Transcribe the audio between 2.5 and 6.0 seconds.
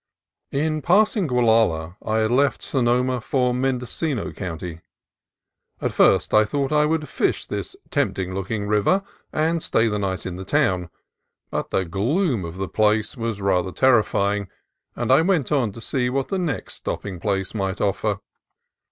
Sonoma for Men docino County. At